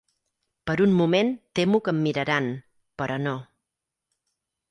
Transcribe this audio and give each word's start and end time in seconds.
Per 0.69 0.75
un 0.85 0.95
moment 1.01 1.29
temo 1.59 1.81
que 1.87 1.93
em 1.95 2.01
miraran, 2.07 2.49
però 3.01 3.17
no. 3.27 3.35